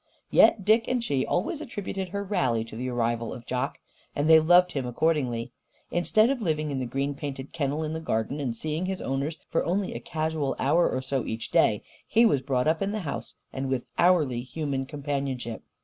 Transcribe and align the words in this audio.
Yet 0.31 0.65
Dick 0.65 0.87
and 0.87 1.03
she 1.03 1.27
always 1.27 1.61
attributed 1.61 2.09
her 2.09 2.23
rally 2.23 2.65
to 2.65 2.75
the 2.75 2.89
arrival 2.89 3.31
of 3.31 3.45
Jock. 3.45 3.77
And 4.15 4.27
they 4.27 4.39
loved 4.39 4.71
him 4.71 4.87
accordingly. 4.87 5.51
Instead 5.91 6.31
of 6.31 6.41
living 6.41 6.71
in 6.71 6.79
the 6.79 6.87
green 6.87 7.13
painted 7.13 7.53
kennel 7.53 7.83
in 7.83 7.93
the 7.93 7.99
garden 7.99 8.39
and 8.39 8.55
seeing 8.57 8.87
his 8.87 8.99
owners 9.03 9.37
for 9.51 9.63
only 9.63 9.93
a 9.93 9.99
casual 9.99 10.55
hour 10.57 10.89
or 10.89 11.03
so 11.03 11.23
each 11.27 11.51
day, 11.51 11.83
he 12.07 12.25
was 12.25 12.41
brought 12.41 12.67
up 12.67 12.81
in 12.81 12.93
the 12.93 13.01
house 13.01 13.35
and 13.53 13.69
with 13.69 13.85
hourly 13.99 14.41
human 14.41 14.87
companionship. 14.87 15.61